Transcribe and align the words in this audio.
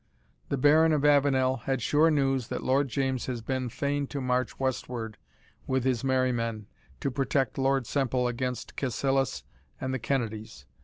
The 0.49 0.57
Baron 0.57 0.93
of 0.93 1.05
Avenel 1.05 1.57
had 1.57 1.79
sure 1.79 2.09
news 2.09 2.47
that 2.47 2.63
Lord 2.63 2.87
James 2.87 3.27
has 3.27 3.43
been 3.43 3.69
fain 3.69 4.07
to 4.07 4.19
march 4.19 4.59
westward 4.59 5.19
with 5.67 5.83
his 5.83 6.03
merry 6.03 6.31
men, 6.31 6.65
to 7.01 7.11
protect 7.11 7.59
Lord 7.59 7.85
Semple 7.85 8.27
against 8.27 8.75
Cassilis 8.75 9.43
and 9.79 9.93
the 9.93 9.99
Kennedies. 9.99 10.65